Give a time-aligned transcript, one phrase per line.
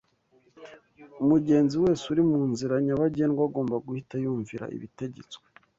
[1.23, 5.45] Umugenzi wese uri mu nzira nyabagendwa agomba guhita yumvira ibitegetswe